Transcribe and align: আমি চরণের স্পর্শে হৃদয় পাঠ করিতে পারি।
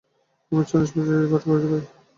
আমি 0.51 0.63
চরণের 0.69 0.87
স্পর্শে 0.89 1.09
হৃদয় 1.09 1.29
পাঠ 1.31 1.41
করিতে 1.47 1.67
পারি। 1.71 1.85